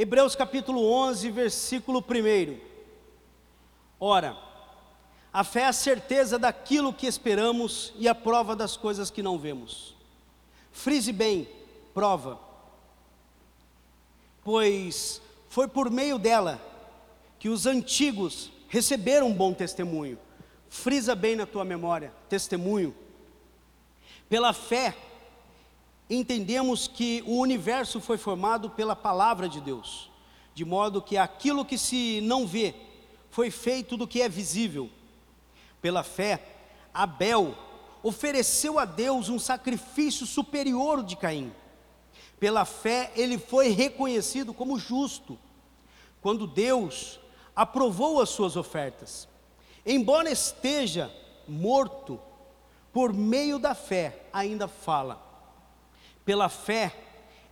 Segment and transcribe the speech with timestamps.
[0.00, 2.58] Hebreus capítulo 11, versículo 1.
[4.00, 4.34] Ora,
[5.30, 9.38] a fé é a certeza daquilo que esperamos e a prova das coisas que não
[9.38, 9.94] vemos.
[10.72, 11.46] Frise bem,
[11.92, 12.40] prova,
[14.42, 16.58] pois foi por meio dela
[17.38, 20.18] que os antigos receberam um bom testemunho.
[20.70, 22.96] Frisa bem na tua memória, testemunho.
[24.30, 24.96] Pela fé,
[26.10, 30.10] entendemos que o universo foi formado pela palavra de Deus,
[30.52, 32.74] de modo que aquilo que se não vê
[33.30, 34.90] foi feito do que é visível.
[35.80, 36.44] Pela fé,
[36.92, 37.54] Abel
[38.02, 41.52] ofereceu a Deus um sacrifício superior de Caim.
[42.40, 45.38] Pela fé, ele foi reconhecido como justo,
[46.20, 47.20] quando Deus
[47.54, 49.28] aprovou as suas ofertas.
[49.86, 51.10] Embora esteja
[51.46, 52.20] morto,
[52.92, 55.29] por meio da fé ainda fala.
[56.24, 56.94] Pela fé,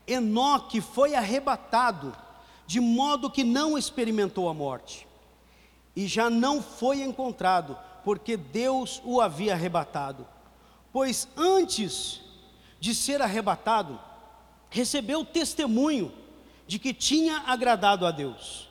[0.06, 2.16] Enoque foi arrebatado,
[2.66, 5.06] de modo que não experimentou a morte,
[5.94, 10.27] e já não foi encontrado, porque Deus o havia arrebatado.
[10.92, 12.20] Pois antes
[12.80, 13.98] de ser arrebatado,
[14.70, 16.12] recebeu testemunho
[16.66, 18.69] de que tinha agradado a Deus.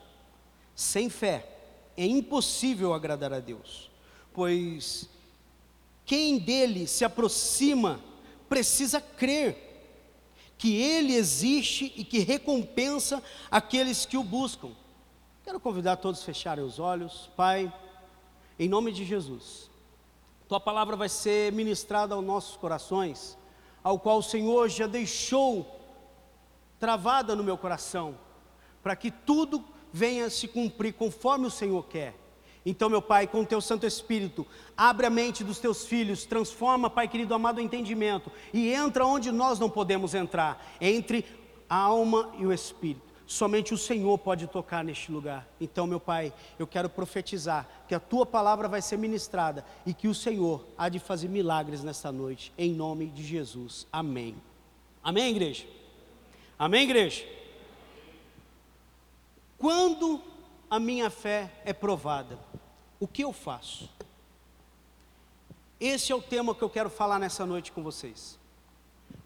[0.75, 1.47] Sem fé
[1.95, 3.89] é impossível agradar a Deus,
[4.33, 5.09] pois
[6.05, 7.99] quem dele se aproxima
[8.47, 9.66] precisa crer
[10.57, 14.71] que ele existe e que recompensa aqueles que o buscam.
[15.43, 17.71] Quero convidar todos a fecharem os olhos, Pai,
[18.57, 19.69] em nome de Jesus.
[20.47, 23.37] Tua palavra vai ser ministrada aos nossos corações,
[23.83, 25.79] ao qual o Senhor já deixou
[26.79, 28.17] travada no meu coração,
[28.81, 32.15] para que tudo venha se cumprir conforme o Senhor quer.
[32.69, 36.89] Então, meu Pai, com o teu Santo Espírito, abre a mente dos teus filhos, transforma,
[36.89, 41.25] Pai querido amado, o entendimento e entra onde nós não podemos entrar, entre
[41.69, 43.07] a alma e o espírito.
[43.25, 45.47] Somente o Senhor pode tocar neste lugar.
[45.61, 50.09] Então, meu Pai, eu quero profetizar que a tua palavra vai ser ministrada e que
[50.09, 53.87] o Senhor há de fazer milagres nesta noite, em nome de Jesus.
[53.93, 54.35] Amém.
[55.01, 55.65] Amém, igreja?
[56.59, 57.25] Amém, igreja?
[59.57, 60.21] Quando
[60.69, 62.37] a minha fé é provada,
[62.99, 63.89] o que eu faço?
[65.79, 68.39] Esse é o tema que eu quero falar nessa noite com vocês.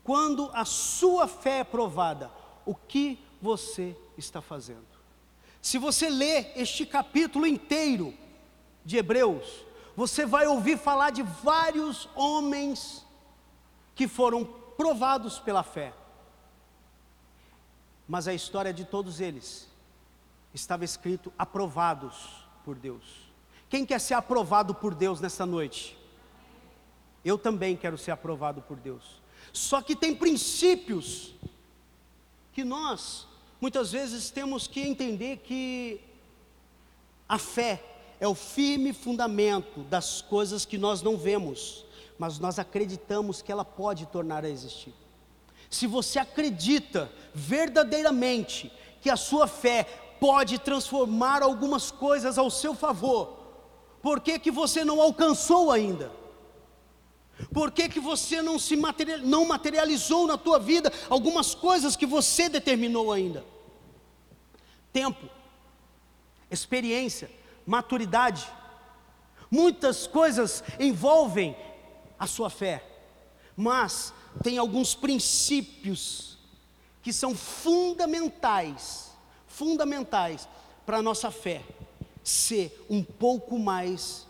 [0.03, 2.31] Quando a sua fé é provada,
[2.65, 4.85] o que você está fazendo?
[5.61, 8.13] Se você ler este capítulo inteiro
[8.83, 9.63] de Hebreus,
[9.95, 13.05] você vai ouvir falar de vários homens
[13.93, 14.43] que foram
[14.75, 15.93] provados pela fé.
[18.07, 19.69] Mas a história de todos eles
[20.53, 23.30] estava escrito aprovados por Deus.
[23.71, 25.97] Quem quer ser aprovado por Deus nessa noite?
[27.23, 29.21] Eu também quero ser aprovado por Deus.
[29.53, 31.33] Só que tem princípios
[32.51, 33.25] que nós
[33.61, 36.01] muitas vezes temos que entender que
[37.29, 37.81] a fé
[38.19, 41.85] é o firme fundamento das coisas que nós não vemos,
[42.19, 44.93] mas nós acreditamos que ela pode tornar a existir.
[45.69, 49.85] Se você acredita verdadeiramente que a sua fé
[50.19, 53.40] pode transformar algumas coisas ao seu favor.
[54.01, 56.11] Por que, que você não alcançou ainda?
[57.53, 62.05] Por que, que você não se material, não materializou na tua vida algumas coisas que
[62.05, 63.45] você determinou ainda?
[64.91, 65.29] Tempo,
[66.49, 67.31] experiência,
[67.65, 68.47] maturidade.
[69.49, 71.55] Muitas coisas envolvem
[72.17, 72.83] a sua fé,
[73.55, 74.13] mas
[74.43, 76.37] tem alguns princípios
[77.01, 79.11] que são fundamentais
[79.47, 80.47] fundamentais
[80.85, 81.63] para a nossa fé
[82.23, 84.27] ser um pouco mais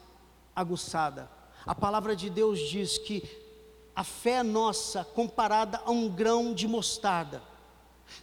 [0.55, 1.29] aguçada.
[1.65, 3.23] A palavra de Deus diz que
[3.95, 7.41] a fé nossa comparada a um grão de mostarda.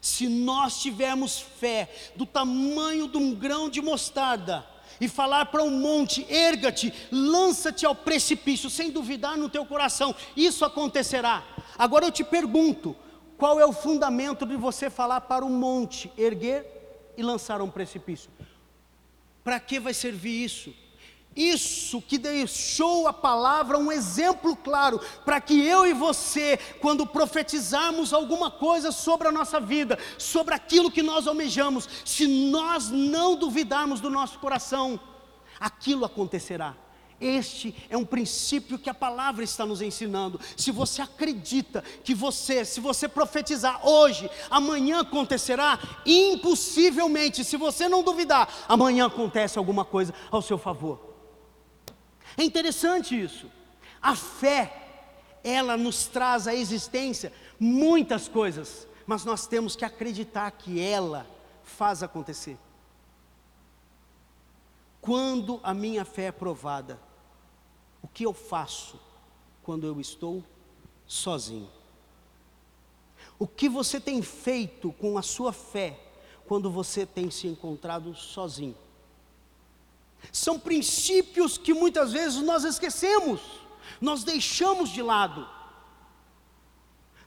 [0.01, 4.67] Se nós tivermos fé do tamanho de um grão de mostarda
[5.01, 10.65] e falar para um monte, erga-te, lança-te ao precipício, sem duvidar no teu coração, isso
[10.65, 11.45] acontecerá.
[11.79, 12.97] Agora eu te pergunto,
[13.37, 18.31] qual é o fundamento de você falar para um monte, erguer e lançaram um precipício.
[19.49, 20.75] Para que vai servir isso?
[21.35, 28.13] Isso que deixou a palavra um exemplo claro, para que eu e você, quando profetizarmos
[28.13, 34.01] alguma coisa sobre a nossa vida, sobre aquilo que nós almejamos, se nós não duvidarmos
[34.01, 35.01] do nosso coração,
[35.59, 36.77] aquilo acontecerá.
[37.21, 40.41] Este é um princípio que a palavra está nos ensinando.
[40.57, 48.05] Se você acredita que você, se você profetizar hoje, amanhã acontecerá, impossivelmente, se você não
[48.05, 51.15] duvidar, amanhã acontece alguma coisa ao seu favor.
[52.37, 53.51] É interessante isso.
[54.01, 60.81] A fé, ela nos traz à existência muitas coisas, mas nós temos que acreditar que
[60.81, 61.27] ela
[61.65, 62.57] faz acontecer.
[65.01, 67.08] Quando a minha fé é provada,
[68.03, 68.99] o que eu faço
[69.63, 70.43] quando eu estou
[71.07, 71.69] sozinho?
[73.39, 75.99] O que você tem feito com a sua fé
[76.47, 78.77] quando você tem se encontrado sozinho?
[80.33, 83.41] São princípios que muitas vezes nós esquecemos,
[84.01, 85.49] nós deixamos de lado.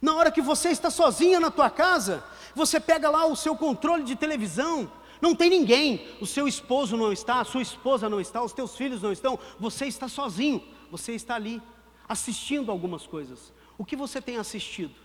[0.02, 2.24] Na hora que você está sozinha na tua casa,
[2.56, 4.92] você pega lá o seu controle de televisão,
[5.22, 8.76] não tem ninguém, o seu esposo não está, a sua esposa não está, os teus
[8.76, 11.62] filhos não estão, você está sozinho, você está ali
[12.10, 13.54] assistindo algumas coisas.
[13.78, 14.96] O que você tem assistido?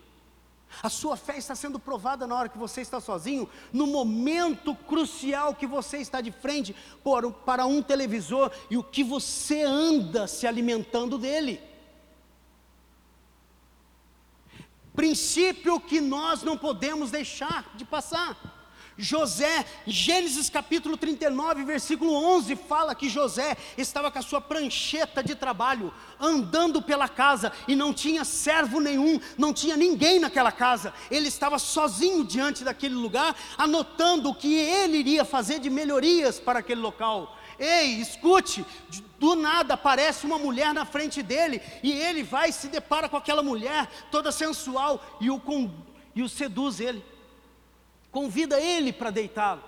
[0.82, 5.54] A sua fé está sendo provada na hora que você está sozinho, no momento crucial
[5.54, 6.74] que você está de frente
[7.04, 11.60] por, para um televisor e o que você anda se alimentando dele.
[14.94, 18.55] Princípio que nós não podemos deixar de passar.
[18.98, 25.34] José, Gênesis capítulo 39, versículo 11, fala que José estava com a sua prancheta de
[25.34, 31.28] trabalho, andando pela casa, e não tinha servo nenhum, não tinha ninguém naquela casa, ele
[31.28, 36.80] estava sozinho diante daquele lugar, anotando o que ele iria fazer de melhorias para aquele
[36.80, 37.36] local.
[37.58, 38.64] Ei, escute,
[39.18, 43.16] do nada aparece uma mulher na frente dele, e ele vai e se depara com
[43.18, 45.40] aquela mulher, toda sensual, e o,
[46.14, 47.15] e o seduz ele
[48.16, 49.62] convida ele para deitá-lo.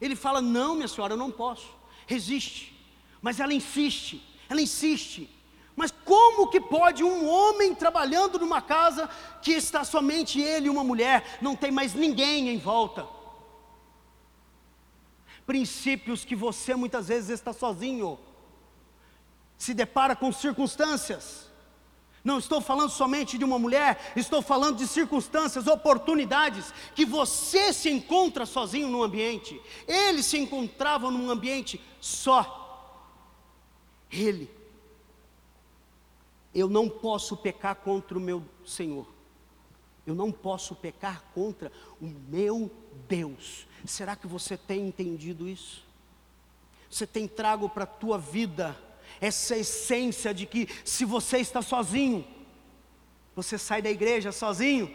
[0.00, 1.68] Ele fala: Não, minha senhora, eu não posso.
[2.06, 2.72] Resiste.
[3.20, 5.28] Mas ela insiste, ela insiste.
[5.74, 9.10] Mas como que pode um homem trabalhando numa casa
[9.42, 13.08] que está somente ele e uma mulher, não tem mais ninguém em volta?
[15.44, 18.20] Princípios que você muitas vezes está sozinho,
[19.58, 21.50] se depara com circunstâncias
[22.24, 27.90] não estou falando somente de uma mulher, estou falando de circunstâncias, oportunidades que você se
[27.90, 29.60] encontra sozinho no ambiente.
[29.88, 32.60] Ele se encontrava num ambiente só.
[34.10, 34.48] Ele.
[36.54, 39.06] Eu não posso pecar contra o meu Senhor.
[40.06, 42.70] Eu não posso pecar contra o meu
[43.08, 43.66] Deus.
[43.84, 45.84] Será que você tem entendido isso?
[46.88, 48.78] Você tem trago para a tua vida
[49.20, 52.24] essa essência de que se você está sozinho,
[53.34, 54.92] você sai da igreja sozinho,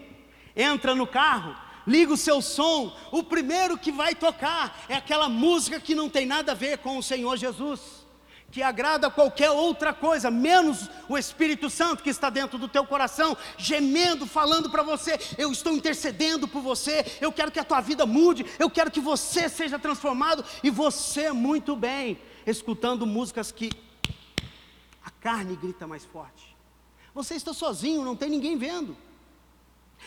[0.55, 1.55] entra no carro,
[1.85, 6.25] liga o seu som, o primeiro que vai tocar é aquela música que não tem
[6.25, 8.05] nada a ver com o Senhor Jesus,
[8.51, 13.35] que agrada qualquer outra coisa, menos o Espírito Santo que está dentro do teu coração,
[13.57, 18.05] gemendo, falando para você: eu estou intercedendo por você, eu quero que a tua vida
[18.05, 23.69] mude, eu quero que você seja transformado, e você muito bem, escutando músicas que
[25.27, 26.55] carne grita mais forte.
[27.13, 28.95] Você está sozinho, não tem ninguém vendo,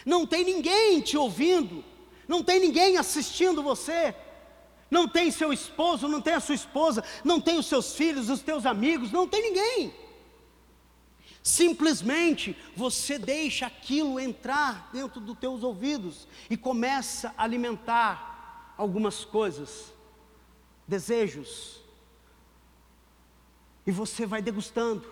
[0.07, 1.85] não tem ninguém te ouvindo,
[2.27, 4.15] não tem ninguém assistindo você,
[4.91, 8.41] não tem seu esposo, não tem a sua esposa, não tem os seus filhos, os
[8.41, 9.95] teus amigos, não tem ninguém.
[11.43, 19.93] Simplesmente você deixa aquilo entrar dentro dos teus ouvidos e começa a alimentar algumas coisas,
[20.89, 21.81] desejos,
[23.91, 25.05] e você vai degustando,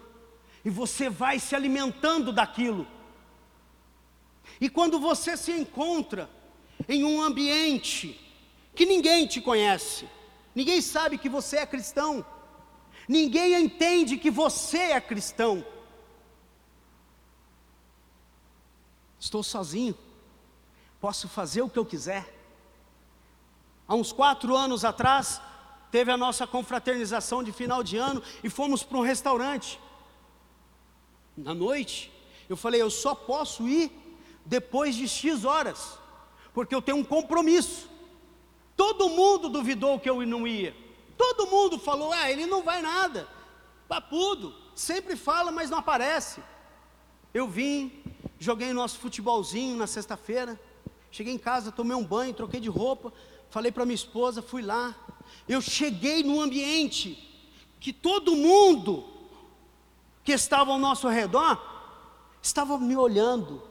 [0.65, 2.87] e você vai se alimentando daquilo.
[4.61, 6.31] E quando você se encontra
[6.89, 8.19] em um ambiente
[8.77, 10.09] que ninguém te conhece,
[10.55, 12.25] ninguém sabe que você é cristão,
[13.09, 15.67] ninguém entende que você é cristão.
[19.19, 19.99] Estou sozinho,
[21.00, 22.33] posso fazer o que eu quiser.
[23.88, 25.41] Há uns quatro anos atrás,
[25.90, 29.80] teve a nossa confraternização de final de ano e fomos para um restaurante.
[31.37, 32.12] Na noite,
[32.49, 33.92] eu falei, eu só posso ir
[34.45, 35.99] depois de X horas,
[36.52, 37.88] porque eu tenho um compromisso.
[38.76, 40.75] Todo mundo duvidou que eu não ia.
[41.16, 43.28] Todo mundo falou, ah, ele não vai nada.
[43.88, 46.40] Papudo, sempre fala, mas não aparece.
[47.35, 48.02] Eu vim,
[48.38, 50.59] joguei nosso futebolzinho na sexta-feira,
[51.11, 53.12] cheguei em casa, tomei um banho, troquei de roupa,
[53.50, 54.95] falei para minha esposa, fui lá,
[55.49, 57.25] eu cheguei num ambiente
[57.80, 59.04] que todo mundo
[60.25, 61.58] que estava ao nosso redor
[62.42, 63.62] estava me olhando,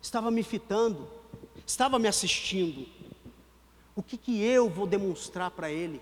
[0.00, 1.08] estava me fitando,
[1.66, 2.86] estava me assistindo.
[3.94, 6.00] O que, que eu vou demonstrar para ele?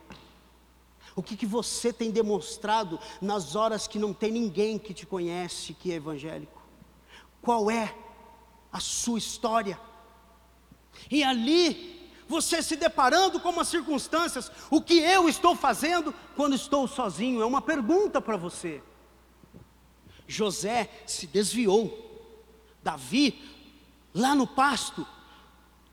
[1.16, 5.74] O que, que você tem demonstrado nas horas que não tem ninguém que te conhece
[5.74, 6.62] que é evangélico?
[7.42, 7.92] Qual é
[8.70, 9.80] a sua história?
[11.10, 11.97] E ali
[12.28, 17.40] você se deparando com as circunstâncias, o que eu estou fazendo quando estou sozinho?
[17.40, 18.82] É uma pergunta para você.
[20.26, 22.06] José se desviou,
[22.82, 23.42] Davi,
[24.14, 25.06] lá no pasto,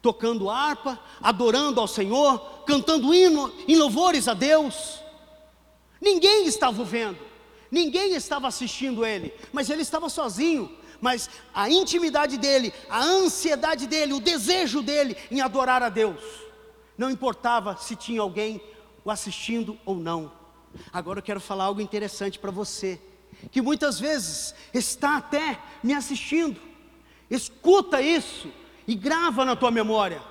[0.01, 4.99] tocando harpa, adorando ao Senhor, cantando hino em louvores a Deus.
[6.01, 7.17] Ninguém estava vendo,
[7.71, 10.69] ninguém estava assistindo ele, mas ele estava sozinho.
[11.01, 16.21] Mas a intimidade dele, a ansiedade dele, o desejo dele em adorar a Deus,
[16.97, 18.61] não importava se tinha alguém
[19.03, 20.31] o assistindo ou não.
[20.91, 22.99] Agora eu quero falar algo interessante para você,
[23.51, 26.59] que muitas vezes está até me assistindo.
[27.29, 28.49] Escuta isso
[28.87, 30.21] e grava na tua memória.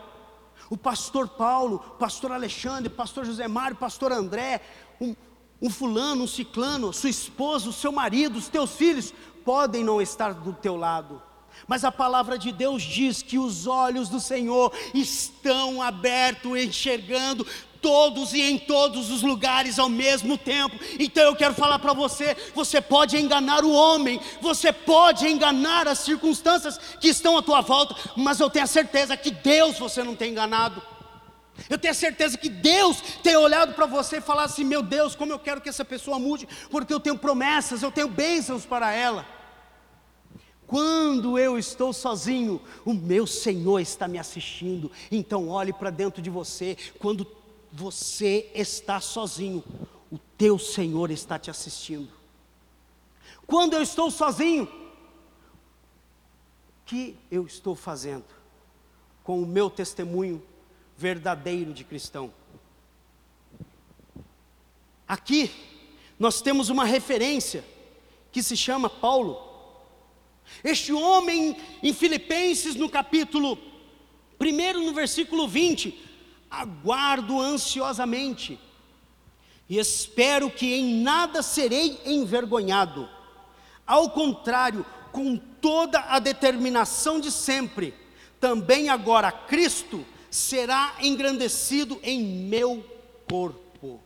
[0.71, 4.61] O pastor Paulo, pastor Alexandre, pastor José Mário, pastor André,
[5.00, 5.14] um,
[5.61, 9.12] um fulano, um ciclano, sua esposa, o seu marido, os teus filhos
[9.44, 11.22] podem não estar do teu lado.
[11.66, 17.46] Mas a palavra de Deus diz que os olhos do Senhor estão abertos, enxergando
[17.80, 20.74] todos e em todos os lugares ao mesmo tempo.
[20.98, 25.98] Então eu quero falar para você: você pode enganar o homem, você pode enganar as
[25.98, 30.16] circunstâncias que estão à tua volta, mas eu tenho a certeza que Deus você não
[30.16, 30.82] tem enganado.
[31.68, 35.32] Eu tenho certeza que Deus tem olhado para você e falado assim: meu Deus, como
[35.32, 39.26] eu quero que essa pessoa mude, porque eu tenho promessas, eu tenho bênçãos para ela.
[40.66, 44.90] Quando eu estou sozinho, o meu Senhor está me assistindo.
[45.11, 46.76] Então olhe para dentro de você.
[46.99, 47.26] Quando
[47.70, 49.62] você está sozinho,
[50.11, 52.08] o teu Senhor está te assistindo.
[53.46, 54.70] Quando eu estou sozinho, o
[56.87, 58.25] que eu estou fazendo
[59.23, 60.42] com o meu testemunho
[60.96, 62.32] verdadeiro de cristão?
[65.06, 65.50] Aqui
[66.18, 67.64] nós temos uma referência
[68.32, 69.38] que se chama Paulo.
[70.62, 73.58] Este homem em Filipenses, no capítulo
[74.40, 75.98] 1, no versículo 20,
[76.50, 78.58] aguardo ansiosamente
[79.68, 83.08] e espero que em nada serei envergonhado.
[83.86, 87.94] Ao contrário, com toda a determinação de sempre,
[88.38, 92.84] também agora Cristo será engrandecido em meu
[93.30, 94.00] corpo,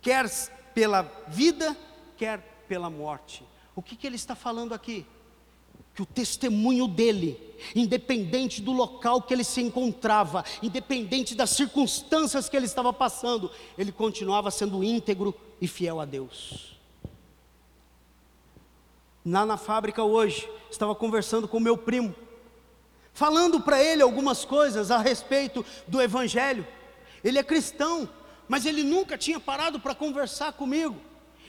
[0.00, 0.26] quer
[0.72, 1.76] pela vida,
[2.16, 3.44] quer pela morte.
[3.76, 5.04] O que, que ele está falando aqui?
[5.94, 12.56] que o testemunho dele, independente do local que ele se encontrava, independente das circunstâncias que
[12.56, 16.78] ele estava passando, ele continuava sendo íntegro e fiel a Deus.
[19.26, 22.14] Lá na fábrica hoje, estava conversando com meu primo,
[23.18, 26.64] falando para ele algumas coisas a respeito do Evangelho.
[27.24, 28.08] Ele é cristão,
[28.46, 30.94] mas ele nunca tinha parado para conversar comigo,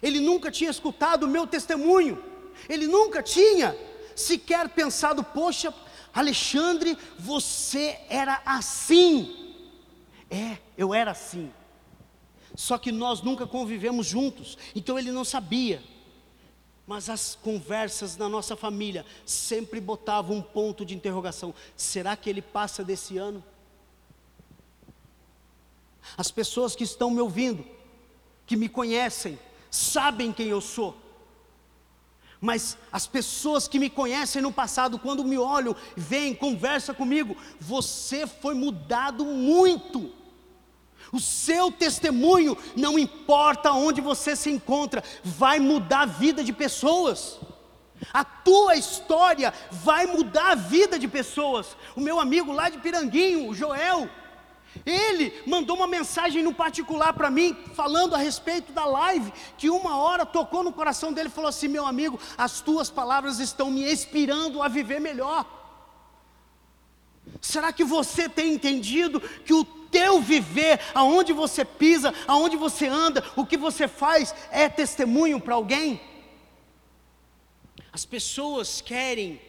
[0.01, 2.23] ele nunca tinha escutado o meu testemunho,
[2.67, 3.77] ele nunca tinha
[4.15, 5.71] sequer pensado, poxa,
[6.11, 9.53] Alexandre, você era assim.
[10.27, 11.53] É, eu era assim.
[12.55, 15.83] Só que nós nunca convivemos juntos, então ele não sabia.
[16.89, 22.41] Mas as conversas na nossa família sempre botavam um ponto de interrogação: será que ele
[22.41, 23.43] passa desse ano?
[26.17, 27.63] As pessoas que estão me ouvindo,
[28.43, 29.37] que me conhecem,
[29.69, 30.97] sabem quem eu sou.
[32.41, 38.25] Mas as pessoas que me conhecem no passado, quando me olham, vêm, conversa comigo, você
[38.25, 40.11] foi mudado muito.
[41.11, 47.39] O seu testemunho, não importa onde você se encontra, vai mudar a vida de pessoas.
[48.13, 51.75] A tua história vai mudar a vida de pessoas.
[51.95, 54.09] O meu amigo lá de Piranguinho, o Joel,
[54.85, 59.97] ele mandou uma mensagem no particular para mim, falando a respeito da live, que uma
[59.97, 63.91] hora tocou no coração dele e falou assim: Meu amigo, as tuas palavras estão me
[63.91, 65.45] inspirando a viver melhor.
[67.41, 73.23] Será que você tem entendido que o teu viver, aonde você pisa, aonde você anda,
[73.35, 76.01] o que você faz, é testemunho para alguém?
[77.91, 79.41] As pessoas querem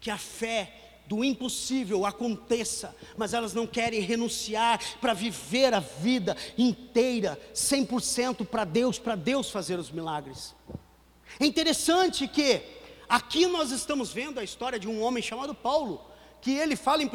[0.00, 0.74] que a fé
[1.06, 8.64] do impossível aconteça, mas elas não querem renunciar para viver a vida inteira, 100% para
[8.64, 10.54] Deus, para Deus fazer os milagres.
[11.40, 12.60] É interessante que
[13.08, 16.04] aqui nós estamos vendo a história de um homem chamado Paulo,
[16.42, 17.08] que ele fala em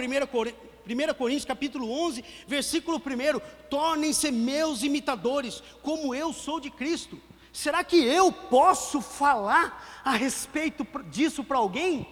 [0.86, 7.20] 1 Coríntios capítulo 11, versículo 1, tornem-se meus imitadores, como eu sou de Cristo.
[7.54, 12.08] Será que eu posso falar a respeito disso para alguém?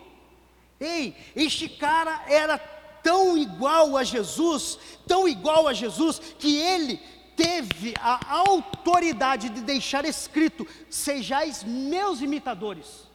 [0.79, 6.97] Ei, este cara era tão igual a Jesus, tão igual a Jesus, que ele
[7.35, 13.07] teve a autoridade de deixar escrito: Sejais meus imitadores,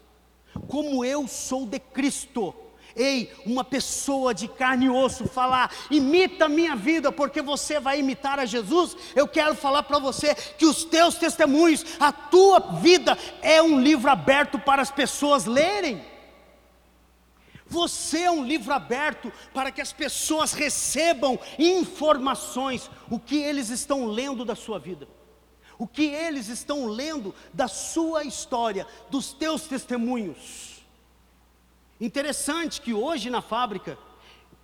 [0.68, 2.54] como eu sou de Cristo.
[2.96, 8.00] Ei, uma pessoa de carne e osso falar, imita a minha vida, porque você vai
[8.00, 8.96] imitar a Jesus.
[9.14, 14.10] Eu quero falar para você que os teus testemunhos, a tua vida é um livro
[14.10, 16.02] aberto para as pessoas lerem.
[17.66, 24.06] Você é um livro aberto para que as pessoas recebam informações, o que eles estão
[24.06, 25.06] lendo da sua vida,
[25.76, 30.75] o que eles estão lendo da sua história, dos teus testemunhos.
[32.00, 33.98] Interessante que hoje na fábrica,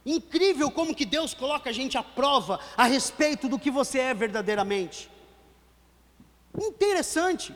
[0.05, 4.15] incrível como que Deus coloca a gente à prova a respeito do que você é
[4.15, 5.11] verdadeiramente.
[6.59, 7.55] Interessante.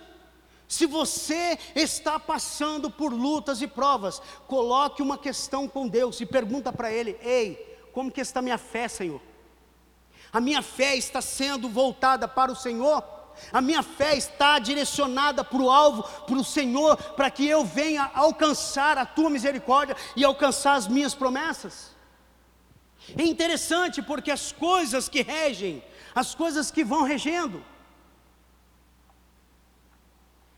[0.68, 6.72] Se você está passando por lutas e provas, coloque uma questão com Deus e pergunta
[6.72, 9.20] para Ele: Ei, como que está minha fé, Senhor?
[10.32, 13.15] A minha fé está sendo voltada para o Senhor?
[13.52, 18.10] A minha fé está direcionada para o alvo, para o Senhor, para que eu venha
[18.14, 21.94] alcançar a tua misericórdia e alcançar as minhas promessas?
[23.16, 25.82] É interessante porque as coisas que regem,
[26.14, 27.62] as coisas que vão regendo,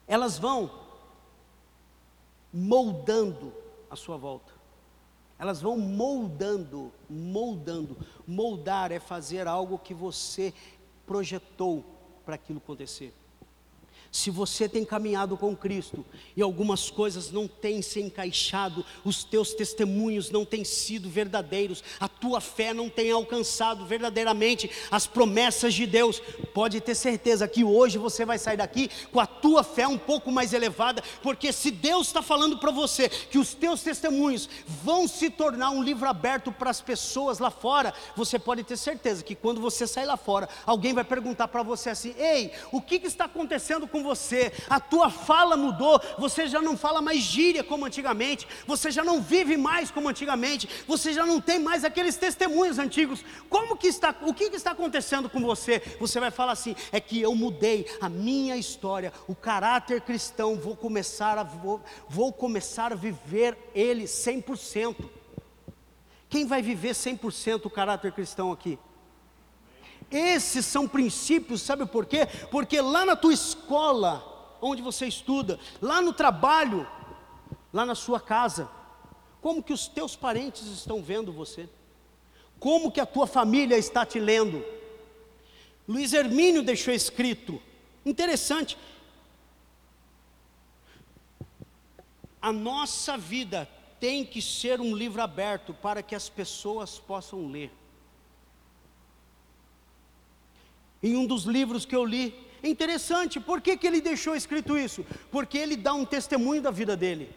[0.06, 0.70] elas vão
[2.52, 3.52] moldando
[3.90, 4.52] a sua volta.
[5.38, 7.97] Elas vão moldando, moldando.
[8.26, 10.52] Moldar é fazer algo que você
[11.06, 11.85] projetou
[12.28, 13.14] para aquilo acontecer.
[14.10, 19.52] Se você tem caminhado com Cristo e algumas coisas não têm se encaixado, os teus
[19.52, 25.86] testemunhos não têm sido verdadeiros, a tua fé não tem alcançado verdadeiramente as promessas de
[25.86, 26.22] Deus,
[26.54, 30.32] pode ter certeza que hoje você vai sair daqui com a tua fé um pouco
[30.32, 35.28] mais elevada, porque se Deus está falando para você que os teus testemunhos vão se
[35.28, 39.60] tornar um livro aberto para as pessoas lá fora, você pode ter certeza que quando
[39.60, 43.26] você sair lá fora, alguém vai perguntar para você assim: ei, o que, que está
[43.26, 47.84] acontecendo com com você, a tua fala mudou, você já não fala mais gíria como
[47.84, 52.78] antigamente, você já não vive mais como antigamente, você já não tem mais aqueles testemunhos
[52.78, 53.24] antigos.
[53.48, 55.82] Como que está, o que, que está acontecendo com você?
[55.98, 60.76] Você vai falar assim: é que eu mudei a minha história, o caráter cristão, vou
[60.76, 64.96] começar a, vou, vou começar a viver ele 100%.
[66.28, 68.78] Quem vai viver 100% o caráter cristão aqui?
[70.10, 72.26] Esses são princípios, sabe por quê?
[72.50, 76.87] Porque lá na tua escola, onde você estuda, lá no trabalho,
[77.72, 78.68] lá na sua casa,
[79.40, 81.68] como que os teus parentes estão vendo você?
[82.59, 84.64] Como que a tua família está te lendo?
[85.87, 87.61] Luiz Hermínio deixou escrito,
[88.04, 88.76] interessante,
[92.40, 93.68] a nossa vida
[94.00, 97.70] tem que ser um livro aberto para que as pessoas possam ler.
[101.02, 102.34] Em um dos livros que eu li.
[102.62, 105.04] É interessante, por que, que ele deixou escrito isso?
[105.30, 107.30] Porque ele dá um testemunho da vida dele.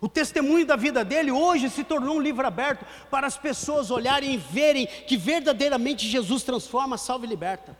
[0.00, 4.34] O testemunho da vida dele hoje se tornou um livro aberto para as pessoas olharem
[4.34, 7.76] e verem que verdadeiramente Jesus transforma, salva e liberta.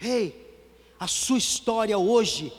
[0.00, 0.48] Ei,
[0.98, 2.52] a sua história hoje,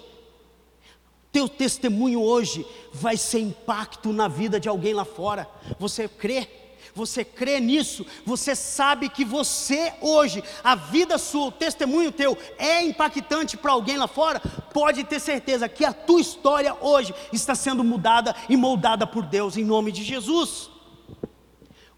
[1.32, 5.48] teu testemunho hoje vai ser impacto na vida de alguém lá fora.
[5.78, 6.48] Você crê?
[6.94, 12.82] Você crê nisso, você sabe que você hoje, a vida sua, o testemunho teu é
[12.84, 14.40] impactante para alguém lá fora,
[14.74, 19.58] pode ter certeza que a tua história hoje está sendo mudada e moldada por Deus
[19.58, 20.70] em nome de Jesus.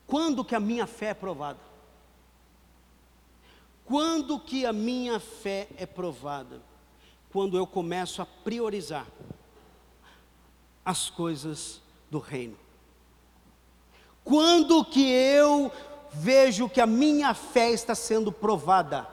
[0.06, 1.60] Quando que a minha fé é provada?
[3.86, 6.62] Quando que a minha fé é provada?
[7.32, 9.08] Quando eu começo a priorizar
[10.84, 12.58] as coisas do reino.
[14.24, 15.72] Quando que eu
[16.12, 19.08] vejo que a minha fé está sendo provada?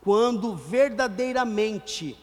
[0.00, 2.18] Quando verdadeiramente,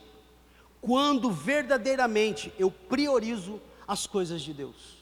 [0.81, 4.99] quando verdadeiramente eu priorizo as coisas de Deus.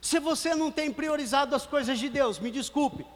[0.00, 3.06] Se você não tem priorizado as coisas de Deus, me desculpe,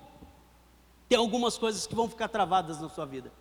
[1.09, 3.33] tem algumas coisas que vão ficar travadas na sua vida.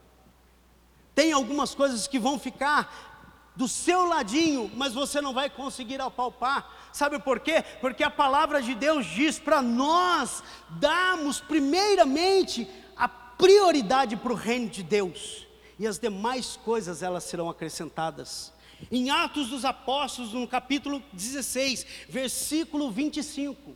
[1.14, 3.17] Tem algumas coisas que vão ficar
[3.58, 6.90] do seu ladinho, mas você não vai conseguir apalpar.
[6.94, 7.64] Sabe por quê?
[7.82, 14.70] Porque a palavra de Deus diz para nós darmos primeiramente a prioridade para o reino
[14.70, 15.48] de Deus,
[15.80, 18.54] e as demais coisas elas serão acrescentadas.
[18.92, 23.76] Em Atos dos Apóstolos, no capítulo 16, versículo 25,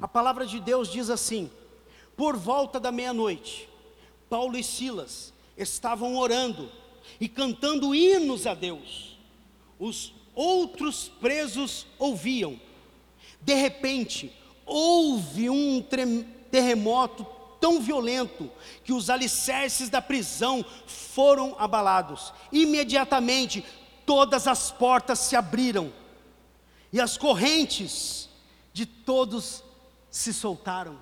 [0.00, 1.48] a palavra de Deus diz assim:
[2.16, 3.68] Por volta da meia-noite,
[4.28, 6.68] Paulo e Silas estavam orando
[7.20, 9.11] e cantando hinos a Deus
[9.82, 12.58] os outros presos ouviam.
[13.40, 14.32] De repente,
[14.64, 15.84] houve um
[16.52, 17.26] terremoto
[17.60, 18.48] tão violento
[18.84, 22.32] que os alicerces da prisão foram abalados.
[22.52, 23.64] Imediatamente,
[24.06, 25.92] todas as portas se abriram
[26.92, 28.28] e as correntes
[28.72, 29.64] de todos
[30.08, 30.96] se soltaram.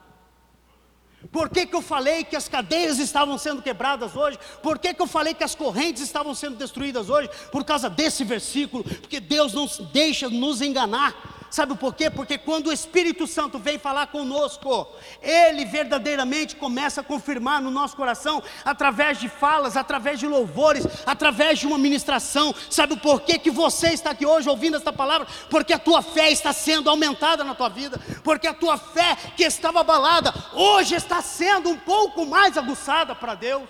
[1.30, 4.38] Por que, que eu falei que as cadeias estavam sendo quebradas hoje?
[4.62, 7.28] Por que, que eu falei que as correntes estavam sendo destruídas hoje?
[7.52, 11.39] Por causa desse versículo, porque Deus não deixa nos enganar.
[11.50, 12.08] Sabe por quê?
[12.08, 14.86] Porque quando o Espírito Santo vem falar conosco,
[15.20, 21.58] ele verdadeiramente começa a confirmar no nosso coração, através de falas, através de louvores, através
[21.58, 22.54] de uma ministração.
[22.70, 25.26] Sabe por quê que você está aqui hoje ouvindo esta palavra?
[25.50, 29.42] Porque a tua fé está sendo aumentada na tua vida, porque a tua fé que
[29.42, 33.68] estava abalada, hoje está sendo um pouco mais aguçada para Deus.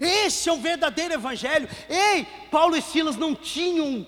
[0.00, 1.68] Esse é o verdadeiro evangelho.
[1.88, 4.06] Ei, Paulo e Silas não tinham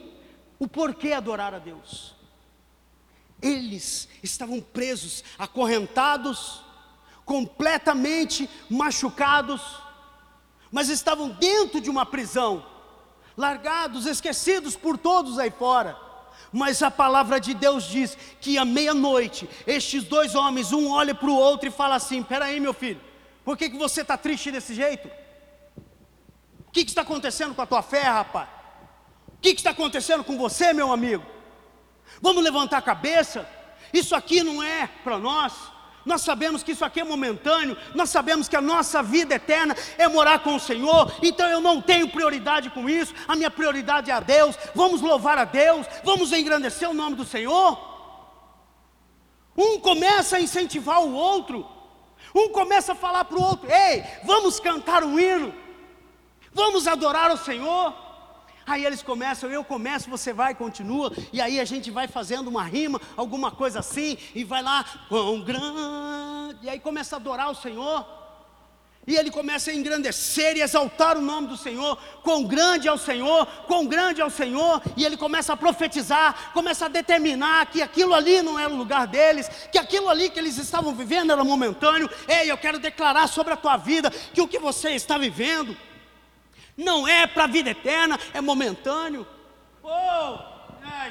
[0.60, 2.14] o porquê adorar a Deus.
[3.40, 6.62] Eles estavam presos, acorrentados,
[7.24, 9.62] completamente machucados,
[10.70, 12.64] mas estavam dentro de uma prisão,
[13.36, 15.96] largados, esquecidos por todos aí fora.
[16.52, 21.30] Mas a palavra de Deus diz que à meia-noite, estes dois homens, um olha para
[21.30, 23.00] o outro e fala assim: Peraí, meu filho,
[23.44, 25.08] por que, que você está triste desse jeito?
[26.66, 28.59] O que, que está acontecendo com a tua fé, rapaz?
[29.40, 31.24] O que, está acontecendo com você, meu amigo?
[32.20, 33.48] Vamos levantar a cabeça.
[33.90, 35.54] Isso aqui não é para nós.
[36.04, 40.06] Nós sabemos que isso aqui é momentâneo, nós sabemos que a nossa vida eterna é
[40.08, 44.14] morar com o Senhor, então eu não tenho prioridade com isso, a minha prioridade é
[44.14, 44.56] a Deus.
[44.74, 47.78] Vamos louvar a Deus, vamos engrandecer o nome do Senhor.
[49.56, 51.66] Um começa a incentivar o outro,
[52.34, 55.54] um começa a falar para o outro: ei, vamos cantar um hino.
[56.52, 58.09] Vamos adorar o Senhor.
[58.70, 62.62] Aí eles começam, eu começo, você vai, continua, e aí a gente vai fazendo uma
[62.62, 67.54] rima, alguma coisa assim, e vai lá, quão grande, e aí começa a adorar o
[67.56, 68.06] Senhor,
[69.08, 72.96] e ele começa a engrandecer e exaltar o nome do Senhor, quão grande é o
[72.96, 77.82] Senhor, quão grande é o Senhor, e ele começa a profetizar, começa a determinar que
[77.82, 81.42] aquilo ali não era o lugar deles, que aquilo ali que eles estavam vivendo era
[81.42, 85.76] momentâneo, ei, eu quero declarar sobre a tua vida que o que você está vivendo,
[86.80, 89.26] não é para a vida eterna, é momentâneo.
[89.82, 90.38] Oh,
[90.84, 91.10] é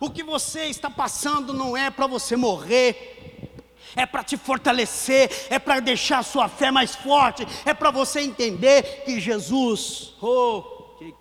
[0.00, 3.54] o que você está passando não é para você morrer,
[3.94, 8.20] é para te fortalecer, é para deixar a sua fé mais forte, é para você
[8.20, 11.14] entender que Jesus, oh, que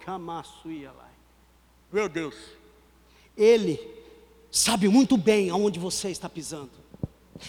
[1.91, 2.35] meu Deus,
[3.37, 3.79] Ele
[4.49, 6.71] sabe muito bem aonde você está pisando,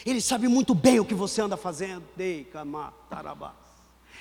[0.04, 2.44] Ele sabe muito bem o que você anda fazendo, Dei,
[3.08, 3.61] Tarabá.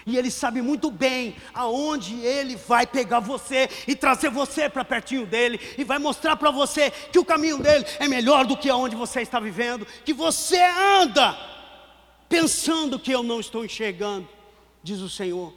[0.05, 5.25] E ele sabe muito bem aonde ele vai pegar você e trazer você para pertinho
[5.25, 8.95] dele e vai mostrar para você que o caminho dele é melhor do que aonde
[8.95, 11.37] você está vivendo, que você anda
[12.27, 14.27] pensando que eu não estou enxergando,
[14.81, 15.53] diz o Senhor.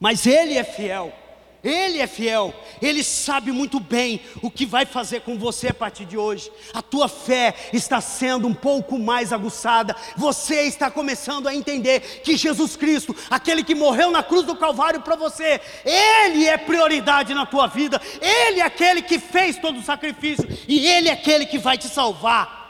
[0.00, 1.23] Mas ele é fiel.
[1.64, 6.04] Ele é fiel, Ele sabe muito bem o que vai fazer com você a partir
[6.04, 6.52] de hoje.
[6.74, 9.96] A tua fé está sendo um pouco mais aguçada.
[10.14, 15.00] Você está começando a entender que Jesus Cristo, aquele que morreu na cruz do Calvário
[15.00, 17.98] para você, Ele é prioridade na tua vida.
[18.20, 21.88] Ele é aquele que fez todo o sacrifício e Ele é aquele que vai te
[21.88, 22.62] salvar.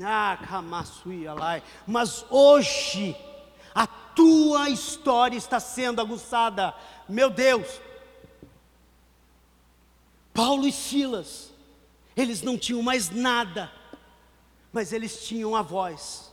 [0.00, 0.38] Ah,
[1.86, 3.16] mas hoje
[3.74, 6.74] a tua história está sendo aguçada
[7.08, 7.66] meu Deus.
[10.32, 11.50] Paulo e Silas,
[12.16, 13.70] eles não tinham mais nada,
[14.72, 16.32] mas eles tinham a voz.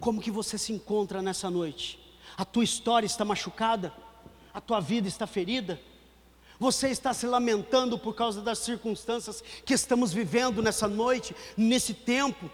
[0.00, 1.98] Como que você se encontra nessa noite?
[2.36, 3.92] A tua história está machucada?
[4.54, 5.80] A tua vida está ferida?
[6.58, 12.50] Você está se lamentando por causa das circunstâncias que estamos vivendo nessa noite, nesse tempo?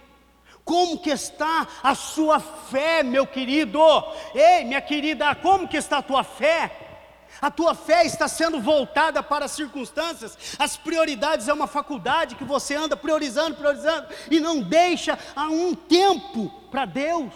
[0.64, 3.78] Como que está a sua fé, meu querido?
[4.34, 6.84] Ei, minha querida, como que está a tua fé?
[7.40, 12.44] A tua fé está sendo voltada para as circunstâncias, as prioridades é uma faculdade que
[12.44, 17.32] você anda priorizando, priorizando e não deixa a um tempo para Deus.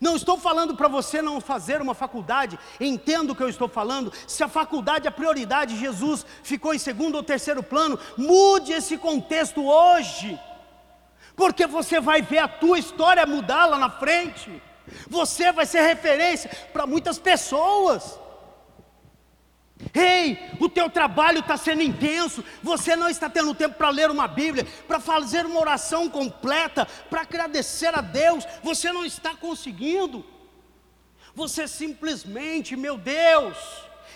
[0.00, 4.12] Não estou falando para você não fazer uma faculdade, entendo o que eu estou falando.
[4.26, 9.64] Se a faculdade é prioridade, Jesus ficou em segundo ou terceiro plano, mude esse contexto
[9.64, 10.38] hoje,
[11.36, 14.62] porque você vai ver a tua história mudar lá na frente.
[15.08, 18.18] Você vai ser referência para muitas pessoas.
[19.92, 24.26] Ei, o teu trabalho está sendo intenso, você não está tendo tempo para ler uma
[24.26, 30.24] Bíblia, para fazer uma oração completa, para agradecer a Deus, você não está conseguindo.
[31.34, 33.58] Você simplesmente, meu Deus,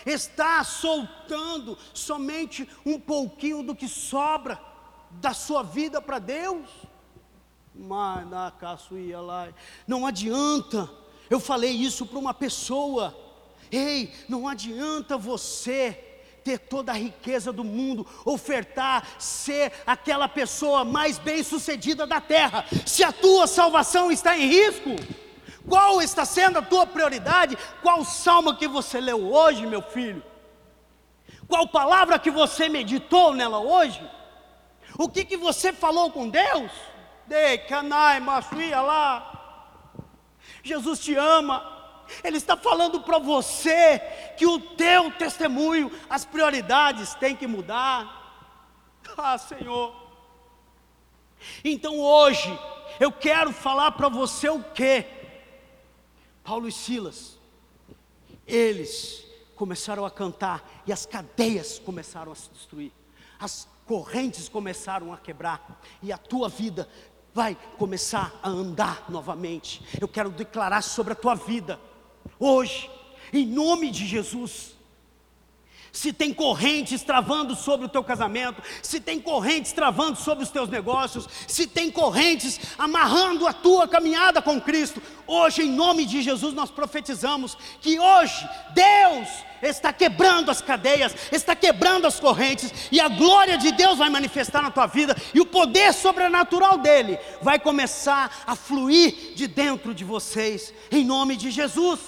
[0.03, 4.59] está soltando somente um pouquinho do que sobra
[5.11, 6.67] da sua vida para Deus.
[9.87, 10.89] Não adianta.
[11.29, 13.15] Eu falei isso para uma pessoa.
[13.71, 16.11] Ei, não adianta você
[16.43, 23.03] ter toda a riqueza do mundo, ofertar, ser aquela pessoa mais bem-sucedida da terra, se
[23.03, 24.89] a tua salvação está em risco.
[25.67, 27.57] Qual está sendo a tua prioridade?
[27.81, 30.23] Qual salmo que você leu hoje, meu filho?
[31.47, 34.01] Qual palavra que você meditou nela hoje?
[34.97, 36.71] O que que você falou com Deus?
[37.31, 39.95] De canai, machuia lá.
[40.61, 42.03] Jesus te ama.
[42.25, 43.99] Ele está falando para você
[44.37, 48.19] que o teu testemunho, as prioridades têm que mudar.
[49.17, 49.95] Ah, Senhor.
[51.63, 52.49] Então hoje
[52.99, 55.05] eu quero falar para você o que?
[56.43, 57.39] Paulo e Silas,
[58.45, 62.91] eles começaram a cantar e as cadeias começaram a se destruir,
[63.39, 66.87] as correntes começaram a quebrar e a tua vida
[67.33, 69.81] vai começar a andar novamente.
[69.99, 71.79] Eu quero declarar sobre a tua vida
[72.39, 72.89] hoje,
[73.31, 74.75] em nome de Jesus
[75.91, 80.69] se tem correntes travando sobre o teu casamento, se tem correntes travando sobre os teus
[80.69, 86.53] negócios, se tem correntes amarrando a tua caminhada com Cristo, hoje, em nome de Jesus,
[86.53, 89.27] nós profetizamos que hoje Deus
[89.61, 94.61] está quebrando as cadeias, está quebrando as correntes, e a glória de Deus vai manifestar
[94.61, 100.03] na tua vida, e o poder sobrenatural dele vai começar a fluir de dentro de
[100.03, 101.99] vocês, em nome de Jesus.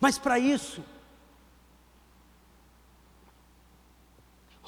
[0.00, 0.84] Mas para isso,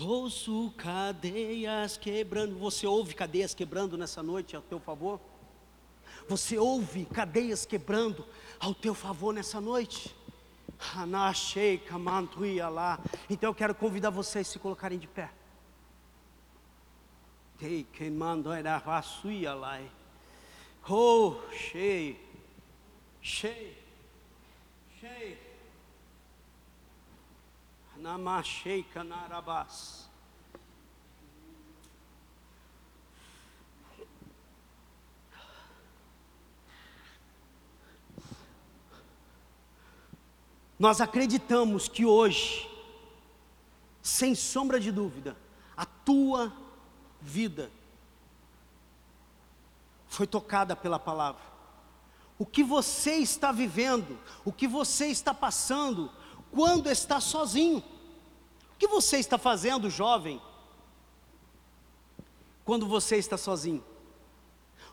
[0.00, 2.56] Ouço cadeias quebrando.
[2.56, 5.20] Você ouve cadeias quebrando nessa noite ao teu favor?
[6.26, 8.24] Você ouve cadeias quebrando
[8.58, 10.16] ao teu favor nessa noite?
[12.68, 12.98] lá.
[13.28, 15.30] Então eu quero convidar vocês a se colocarem de pé.
[20.88, 22.16] Oh, cheio,
[23.20, 23.74] cheio,
[24.98, 25.49] cheio.
[28.00, 30.08] Namashei Kanarabas.
[40.78, 42.66] Nós acreditamos que hoje,
[44.02, 45.36] sem sombra de dúvida,
[45.76, 46.50] a tua
[47.20, 47.70] vida
[50.08, 51.42] foi tocada pela palavra.
[52.38, 56.10] O que você está vivendo, o que você está passando,
[56.52, 57.82] quando está sozinho.
[58.74, 60.40] O que você está fazendo, jovem,
[62.64, 63.84] quando você está sozinho?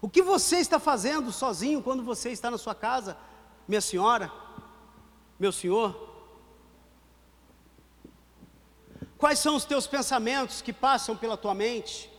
[0.01, 3.17] O que você está fazendo sozinho quando você está na sua casa,
[3.67, 4.31] minha senhora,
[5.39, 6.07] meu senhor?
[9.17, 12.09] Quais são os teus pensamentos que passam pela tua mente?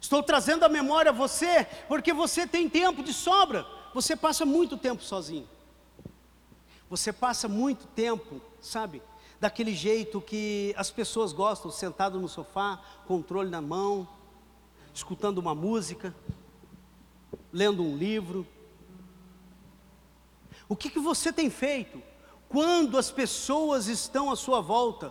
[0.00, 4.76] Estou trazendo a memória a você, porque você tem tempo de sobra, você passa muito
[4.76, 5.48] tempo sozinho.
[6.92, 9.02] Você passa muito tempo, sabe,
[9.40, 14.06] daquele jeito que as pessoas gostam, sentado no sofá, controle na mão,
[14.92, 16.14] escutando uma música,
[17.50, 18.46] lendo um livro.
[20.68, 22.02] O que, que você tem feito
[22.46, 25.10] quando as pessoas estão à sua volta?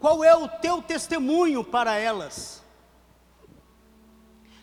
[0.00, 2.62] Qual é o teu testemunho para elas?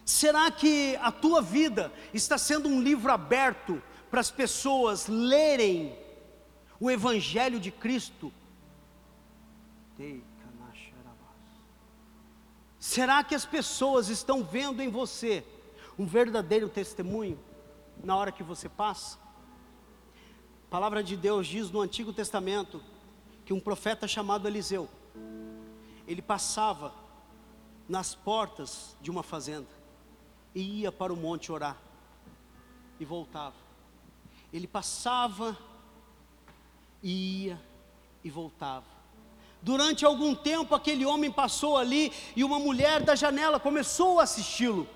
[0.03, 6.06] Será que a tua vida está sendo um livro aberto para as pessoas lerem
[6.79, 8.31] o Evangelho de Cristo.
[12.79, 15.43] Será que as pessoas estão vendo em você
[15.97, 17.39] um verdadeiro testemunho
[18.03, 19.17] na hora que você passa?
[20.67, 22.81] A palavra de Deus diz no Antigo Testamento
[23.45, 24.89] que um profeta chamado Eliseu,
[26.07, 26.93] ele passava
[27.87, 29.67] nas portas de uma fazenda
[30.53, 31.77] e ia para o monte orar
[32.99, 33.55] e voltava.
[34.51, 35.57] Ele passava
[37.01, 37.59] ia
[38.23, 38.85] e voltava.
[39.61, 44.87] Durante algum tempo, aquele homem passou ali e uma mulher da janela começou a assisti-lo.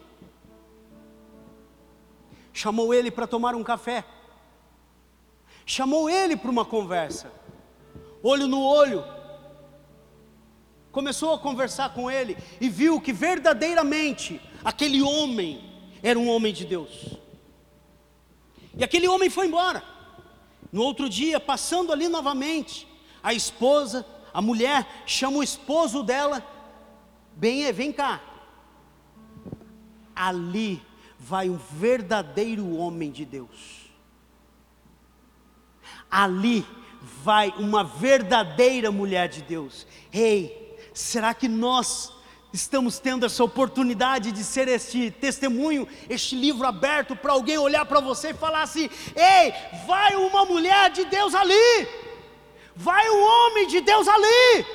[2.54, 4.06] Chamou ele para tomar um café.
[5.66, 7.32] Chamou ele para uma conversa.
[8.22, 9.04] Olho no olho.
[10.92, 15.72] Começou a conversar com ele e viu que verdadeiramente aquele homem
[16.04, 17.18] era um homem de Deus.
[18.78, 19.91] E aquele homem foi embora.
[20.72, 22.88] No outro dia, passando ali novamente,
[23.22, 26.46] a esposa, a mulher, chama o esposo dela,
[27.34, 28.22] bem, vem cá.
[30.16, 30.82] Ali
[31.20, 33.92] vai um verdadeiro homem de Deus.
[36.10, 36.66] Ali
[37.24, 39.86] vai uma verdadeira mulher de Deus.
[40.12, 42.14] Ei, será que nós
[42.54, 48.00] estamos tendo essa oportunidade de ser este testemunho, este livro aberto para alguém olhar para
[48.00, 49.54] você e falar assim: ei,
[49.86, 51.88] vai uma mulher de Deus ali,
[52.76, 54.66] vai um homem de Deus ali.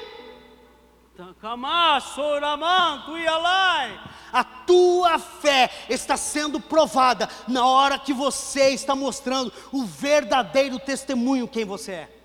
[4.31, 11.49] A tua fé está sendo provada na hora que você está mostrando o verdadeiro testemunho
[11.49, 12.17] quem você é.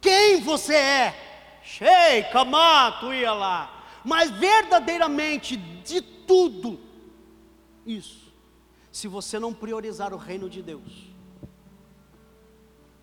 [0.00, 1.60] Quem você é?
[1.64, 2.26] Shei,
[3.00, 3.83] tu ia lá.
[4.04, 6.78] Mas verdadeiramente de tudo
[7.86, 8.32] isso,
[8.92, 11.10] se você não priorizar o reino de Deus,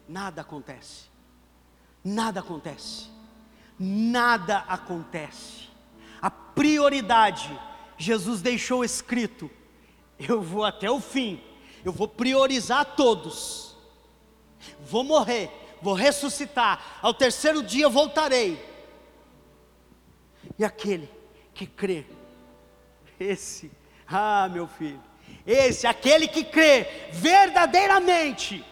[0.07, 1.09] nada acontece.
[2.03, 3.09] Nada acontece.
[3.77, 5.69] Nada acontece.
[6.21, 7.59] A prioridade,
[7.97, 9.49] Jesus deixou escrito:
[10.19, 11.41] eu vou até o fim,
[11.83, 13.75] eu vou priorizar todos.
[14.85, 15.49] Vou morrer,
[15.81, 18.70] vou ressuscitar, ao terceiro dia voltarei.
[20.61, 21.09] E aquele
[21.55, 22.05] que crê,
[23.19, 23.71] esse,
[24.07, 25.01] ah, meu filho,
[25.43, 28.63] esse, aquele que crê verdadeiramente,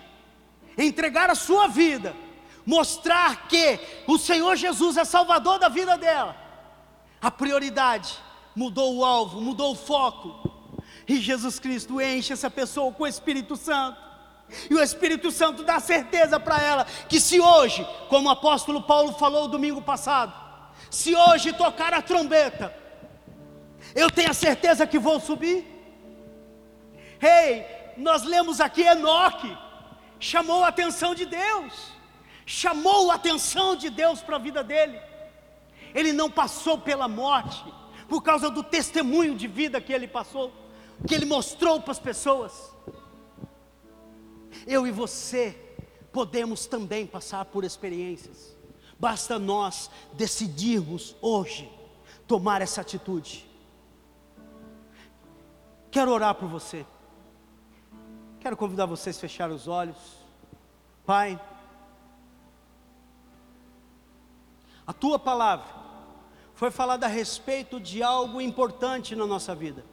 [0.78, 2.16] entregar a sua vida,
[2.64, 6.38] mostrar que o Senhor Jesus é Salvador da vida dela,
[7.20, 8.20] a prioridade
[8.56, 10.48] mudou o alvo, mudou o foco,
[11.08, 14.00] e Jesus Cristo enche essa pessoa com o Espírito Santo.
[14.70, 19.14] E o Espírito Santo dá certeza para ela que se hoje, como o apóstolo Paulo
[19.14, 20.49] falou domingo passado,
[20.90, 22.76] se hoje tocar a trombeta,
[23.96, 25.66] eu tenho a certeza que vou subir.
[27.22, 27.66] Ei, hey,
[27.98, 29.56] nós lemos aqui Enoque,
[30.20, 31.92] chamou a atenção de Deus,
[32.46, 35.00] chamou a atenção de Deus para a vida dele.
[35.94, 37.64] Ele não passou pela morte
[38.08, 40.52] por causa do testemunho de vida que ele passou,
[41.08, 42.74] que ele mostrou para as pessoas.
[44.66, 45.58] Eu e você
[46.12, 48.58] podemos também passar por experiências,
[49.00, 51.72] basta nós decidirmos hoje
[52.28, 53.50] tomar essa atitude.
[55.90, 56.86] Quero orar por você.
[58.40, 59.98] Quero convidar vocês a fechar os olhos.
[61.06, 61.40] Pai,
[64.86, 65.66] a tua palavra
[66.54, 69.84] foi falada a respeito de algo importante na nossa vida.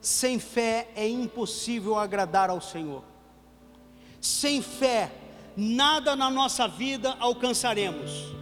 [0.00, 3.04] Sem fé é impossível agradar ao Senhor.
[4.20, 5.12] Sem fé,
[5.56, 8.34] nada na nossa vida alcançaremos.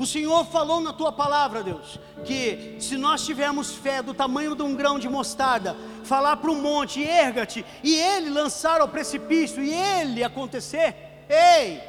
[0.00, 4.62] O Senhor falou na tua palavra, Deus, que se nós tivermos fé do tamanho de
[4.62, 9.70] um grão de mostarda, falar para o monte, erga-te, e ele lançar ao precipício, e
[9.70, 10.96] ele acontecer,
[11.28, 11.82] ei,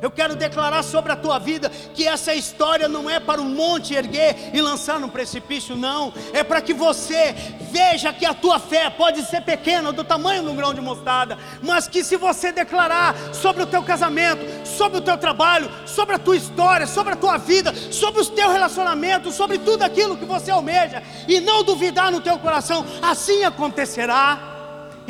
[0.00, 3.94] eu quero declarar sobre a tua vida que essa história não é para o monte
[3.94, 6.12] erguer e lançar no precipício, não.
[6.32, 7.34] É para que você
[7.70, 11.38] veja que a tua fé pode ser pequena, do tamanho de um grão de mostarda,
[11.62, 16.18] mas que se você declarar sobre o teu casamento, sobre o teu trabalho, sobre a
[16.18, 20.50] tua história, sobre a tua vida, sobre os teus relacionamentos, sobre tudo aquilo que você
[20.50, 24.49] almeja, e não duvidar no teu coração, assim acontecerá.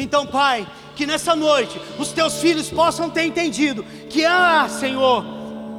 [0.01, 5.25] Então, Pai, que nessa noite os teus filhos possam ter entendido que, ah, Senhor,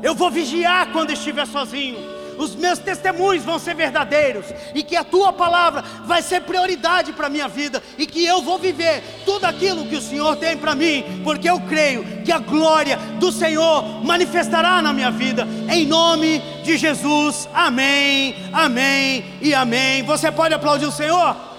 [0.04, 1.98] eu vou vigiar quando estiver sozinho,
[2.38, 7.28] os meus testemunhos vão ser verdadeiros, e que a tua palavra vai ser prioridade para
[7.28, 10.74] a minha vida, e que eu vou viver tudo aquilo que o Senhor tem para
[10.74, 16.40] mim, porque eu creio que a glória do Senhor manifestará na minha vida, em nome
[16.64, 20.04] de Jesus, amém, amém e amém.
[20.04, 21.51] Você pode aplaudir o Senhor?